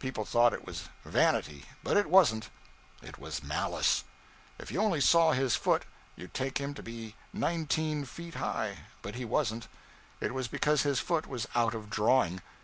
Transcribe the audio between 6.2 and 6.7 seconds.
take